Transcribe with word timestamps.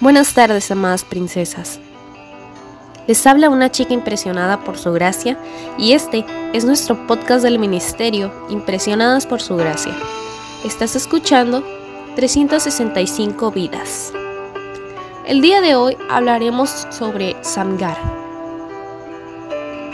Buenas 0.00 0.34
tardes, 0.34 0.72
amadas 0.72 1.04
princesas. 1.04 1.78
Les 3.06 3.24
habla 3.28 3.48
una 3.48 3.70
chica 3.70 3.94
impresionada 3.94 4.64
por 4.64 4.76
su 4.76 4.92
gracia 4.92 5.38
y 5.78 5.92
este 5.92 6.26
es 6.52 6.64
nuestro 6.64 7.06
podcast 7.06 7.44
del 7.44 7.60
ministerio 7.60 8.32
Impresionadas 8.50 9.24
por 9.24 9.40
su 9.40 9.54
gracia. 9.54 9.94
Estás 10.64 10.96
escuchando 10.96 11.62
365 12.16 13.52
vidas. 13.52 14.12
El 15.26 15.40
día 15.40 15.60
de 15.60 15.76
hoy 15.76 15.96
hablaremos 16.10 16.88
sobre 16.90 17.36
Samgar. 17.44 17.96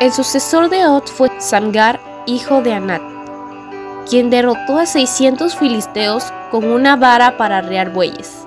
El 0.00 0.12
sucesor 0.12 0.70
de 0.70 0.86
Ot 0.86 1.10
fue 1.10 1.30
Samgar, 1.40 2.00
hijo 2.26 2.62
de 2.62 2.72
Anat, 2.72 3.02
quien 4.08 4.30
derrotó 4.30 4.78
a 4.78 4.86
600 4.86 5.56
filisteos 5.56 6.24
con 6.50 6.64
una 6.64 6.96
vara 6.96 7.36
para 7.36 7.58
arrear 7.58 7.92
bueyes. 7.92 8.46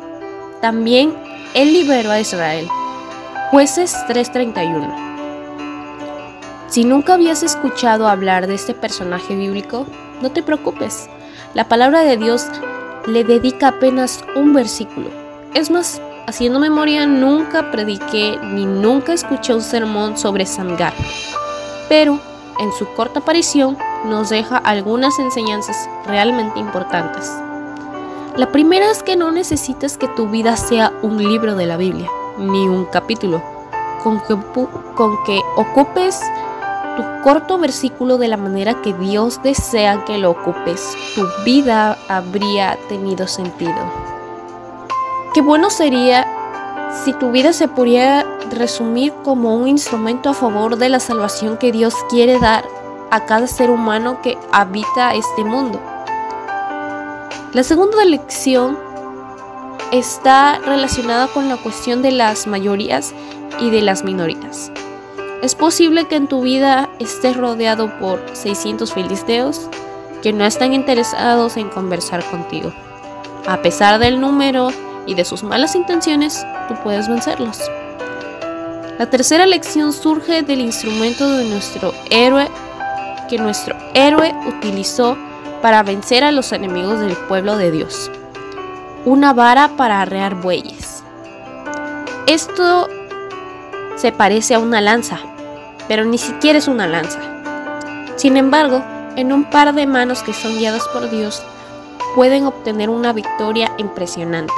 También 0.59 1.13
él 1.53 1.73
liberó 1.73 2.11
a 2.11 2.19
Israel. 2.19 2.67
Jueces 3.51 3.95
3:31. 4.07 4.91
Si 6.67 6.83
nunca 6.83 7.13
habías 7.13 7.43
escuchado 7.43 8.07
hablar 8.07 8.47
de 8.47 8.55
este 8.55 8.73
personaje 8.73 9.35
bíblico, 9.35 9.85
no 10.21 10.31
te 10.31 10.41
preocupes. 10.41 11.07
La 11.53 11.67
palabra 11.67 12.01
de 12.01 12.17
Dios 12.17 12.47
le 13.05 13.23
dedica 13.23 13.67
apenas 13.67 14.23
un 14.35 14.53
versículo. 14.53 15.09
Es 15.53 15.69
más, 15.69 16.01
haciendo 16.25 16.59
memoria, 16.59 17.05
nunca 17.05 17.69
prediqué 17.69 18.39
ni 18.41 18.65
nunca 18.65 19.13
escuché 19.13 19.53
un 19.53 19.61
sermón 19.61 20.17
sobre 20.17 20.47
Samgar. 20.47 20.93
Pero 21.89 22.19
en 22.59 22.71
su 22.71 22.87
corta 22.95 23.19
aparición 23.19 23.77
nos 24.05 24.29
deja 24.29 24.57
algunas 24.57 25.19
enseñanzas 25.19 25.87
realmente 26.07 26.59
importantes. 26.59 27.31
La 28.35 28.51
primera 28.51 28.89
es 28.89 29.03
que 29.03 29.15
no 29.15 29.31
necesitas 29.31 29.95
que 29.95 30.07
tu 30.07 30.27
vida 30.27 30.57
sea 30.57 30.91
un 31.03 31.19
libro 31.19 31.53
de 31.53 31.67
la 31.67 31.77
Biblia, 31.77 32.09
ni 32.39 32.67
un 32.67 32.85
capítulo. 32.85 33.43
Con 34.03 34.21
que, 34.21 34.35
con 34.95 35.23
que 35.23 35.39
ocupes 35.55 36.19
tu 36.97 37.03
corto 37.23 37.59
versículo 37.59 38.17
de 38.17 38.27
la 38.27 38.37
manera 38.37 38.81
que 38.81 38.91
Dios 38.93 39.39
desea 39.43 40.03
que 40.05 40.17
lo 40.17 40.31
ocupes, 40.31 40.97
tu 41.13 41.27
vida 41.45 41.95
habría 42.07 42.75
tenido 42.89 43.27
sentido. 43.27 43.75
Qué 45.35 45.41
bueno 45.41 45.69
sería 45.69 46.27
si 47.05 47.13
tu 47.13 47.29
vida 47.29 47.53
se 47.53 47.67
pudiera 47.67 48.25
resumir 48.49 49.13
como 49.23 49.55
un 49.55 49.67
instrumento 49.67 50.31
a 50.31 50.33
favor 50.33 50.77
de 50.77 50.89
la 50.89 50.99
salvación 50.99 51.57
que 51.57 51.71
Dios 51.71 51.93
quiere 52.09 52.39
dar 52.39 52.65
a 53.11 53.25
cada 53.25 53.45
ser 53.45 53.69
humano 53.69 54.23
que 54.23 54.39
habita 54.51 55.13
este 55.13 55.43
mundo. 55.43 55.79
La 57.53 57.61
segunda 57.61 58.03
lección 58.03 58.79
está 59.91 60.57
relacionada 60.57 61.27
con 61.27 61.49
la 61.49 61.57
cuestión 61.57 62.01
de 62.01 62.11
las 62.11 62.47
mayorías 62.47 63.13
y 63.59 63.69
de 63.69 63.83
las 63.83 64.03
minorías. 64.03 64.71
Es 65.43 65.53
posible 65.53 66.07
que 66.07 66.15
en 66.15 66.27
tu 66.27 66.41
vida 66.41 66.89
estés 66.97 67.37
rodeado 67.37 67.91
por 67.99 68.19
600 68.33 68.91
filisteos 68.91 69.69
que 70.23 70.33
no 70.33 70.45
están 70.45 70.73
interesados 70.73 71.55
en 71.57 71.69
conversar 71.69 72.25
contigo. 72.31 72.73
A 73.45 73.61
pesar 73.61 73.99
del 73.99 74.19
número 74.19 74.69
y 75.05 75.13
de 75.13 75.23
sus 75.23 75.43
malas 75.43 75.75
intenciones, 75.75 76.43
tú 76.67 76.73
puedes 76.83 77.07
vencerlos. 77.07 77.61
La 78.97 79.11
tercera 79.11 79.45
lección 79.45 79.93
surge 79.93 80.41
del 80.41 80.59
instrumento 80.59 81.29
de 81.29 81.45
nuestro 81.45 81.93
héroe 82.09 82.47
que 83.29 83.37
nuestro 83.37 83.75
héroe 83.93 84.33
utilizó 84.47 85.15
para 85.63 85.81
vencer 85.81 86.25
a 86.25 86.33
los 86.33 86.51
enemigos 86.51 86.99
del 86.99 87.15
pueblo 87.15 87.55
de 87.55 87.71
Dios. 87.71 88.11
Una 89.05 89.31
vara 89.31 89.69
para 89.77 90.01
arrear 90.01 90.35
bueyes. 90.35 91.05
Esto 92.27 92.89
se 93.95 94.11
parece 94.11 94.55
a 94.55 94.59
una 94.59 94.81
lanza, 94.81 95.19
pero 95.87 96.03
ni 96.03 96.17
siquiera 96.17 96.59
es 96.59 96.67
una 96.67 96.85
lanza. 96.85 97.21
Sin 98.17 98.35
embargo, 98.35 98.83
en 99.15 99.31
un 99.31 99.49
par 99.49 99.73
de 99.73 99.87
manos 99.87 100.21
que 100.21 100.33
son 100.33 100.57
guiadas 100.57 100.85
por 100.89 101.09
Dios, 101.09 101.41
pueden 102.13 102.45
obtener 102.45 102.89
una 102.89 103.13
victoria 103.13 103.71
impresionante. 103.77 104.53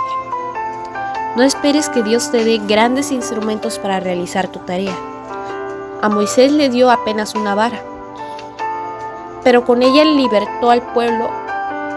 No 1.36 1.44
esperes 1.44 1.88
que 1.88 2.02
Dios 2.02 2.32
te 2.32 2.44
dé 2.44 2.60
grandes 2.68 3.12
instrumentos 3.12 3.78
para 3.78 4.00
realizar 4.00 4.48
tu 4.48 4.58
tarea. 4.58 4.98
A 6.02 6.10
Moisés 6.10 6.52
le 6.52 6.70
dio 6.70 6.90
apenas 6.90 7.36
una 7.36 7.54
vara 7.54 7.95
pero 9.46 9.64
con 9.64 9.84
ella 9.84 10.04
libertó 10.04 10.72
al 10.72 10.82
pueblo, 10.82 11.30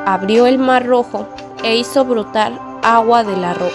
abrió 0.04 0.46
el 0.46 0.58
mar 0.58 0.86
rojo 0.86 1.26
e 1.64 1.76
hizo 1.76 2.04
brotar 2.04 2.52
agua 2.82 3.24
de 3.24 3.36
la 3.38 3.54
roca. 3.54 3.74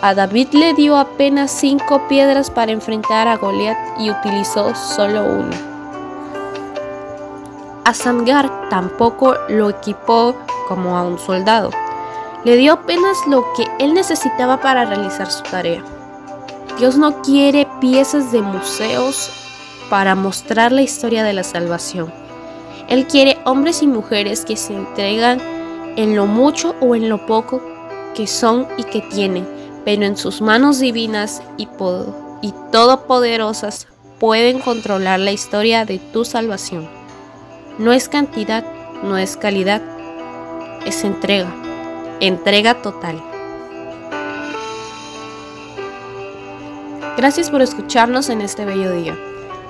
A 0.00 0.14
David 0.14 0.48
le 0.52 0.72
dio 0.72 0.96
apenas 0.96 1.50
cinco 1.50 2.08
piedras 2.08 2.50
para 2.50 2.72
enfrentar 2.72 3.28
a 3.28 3.36
Goliat 3.36 3.76
y 4.00 4.10
utilizó 4.10 4.74
solo 4.74 5.22
una. 5.22 5.56
A 7.84 7.92
Sangar 7.92 8.70
tampoco 8.70 9.36
lo 9.50 9.68
equipó 9.68 10.34
como 10.66 10.96
a 10.96 11.02
un 11.02 11.18
soldado. 11.18 11.70
Le 12.42 12.56
dio 12.56 12.72
apenas 12.72 13.18
lo 13.28 13.52
que 13.52 13.66
él 13.80 13.92
necesitaba 13.92 14.62
para 14.62 14.86
realizar 14.86 15.30
su 15.30 15.42
tarea. 15.42 15.84
Dios 16.78 16.96
no 16.96 17.20
quiere 17.20 17.68
piezas 17.82 18.32
de 18.32 18.40
museos 18.40 19.30
para 19.90 20.14
mostrar 20.14 20.72
la 20.72 20.80
historia 20.80 21.22
de 21.22 21.34
la 21.34 21.44
salvación. 21.44 22.21
Él 22.88 23.06
quiere 23.06 23.38
hombres 23.44 23.82
y 23.82 23.86
mujeres 23.86 24.44
que 24.44 24.56
se 24.56 24.74
entregan 24.74 25.40
en 25.96 26.16
lo 26.16 26.26
mucho 26.26 26.74
o 26.80 26.94
en 26.94 27.08
lo 27.08 27.26
poco 27.26 27.62
que 28.14 28.26
son 28.26 28.66
y 28.76 28.84
que 28.84 29.00
tienen, 29.00 29.46
pero 29.84 30.04
en 30.04 30.16
sus 30.16 30.40
manos 30.40 30.78
divinas 30.78 31.42
y, 31.56 31.68
y 32.42 32.54
todopoderosas 32.70 33.86
pueden 34.18 34.60
controlar 34.60 35.20
la 35.20 35.32
historia 35.32 35.84
de 35.84 35.98
tu 35.98 36.24
salvación. 36.24 36.88
No 37.78 37.92
es 37.92 38.08
cantidad, 38.08 38.64
no 39.02 39.16
es 39.16 39.36
calidad, 39.36 39.82
es 40.86 41.04
entrega, 41.04 41.52
entrega 42.20 42.82
total. 42.82 43.22
Gracias 47.16 47.50
por 47.50 47.62
escucharnos 47.62 48.28
en 48.28 48.40
este 48.40 48.64
bello 48.64 48.92
día. 48.92 49.16